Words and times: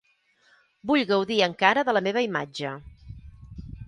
Vull 0.91 1.03
gaudir 1.11 1.37
encara 1.47 1.83
de 1.89 1.95
la 1.97 2.01
meva 2.07 2.23
imatge. 2.29 2.73